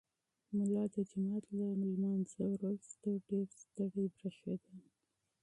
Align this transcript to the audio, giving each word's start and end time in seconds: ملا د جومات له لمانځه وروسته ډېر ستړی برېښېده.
ملا 0.57 0.83
د 0.93 0.95
جومات 1.09 1.43
له 1.57 1.67
لمانځه 1.81 2.43
وروسته 2.53 3.07
ډېر 3.29 3.47
ستړی 3.61 4.05
برېښېده. 4.15 4.75